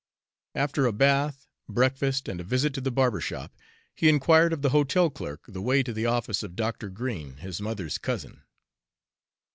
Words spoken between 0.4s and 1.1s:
After a